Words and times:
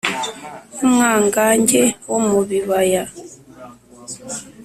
N’umwangange 0.77 1.81
wo 2.09 2.19
mu 2.27 2.39
bibaya. 2.49 3.03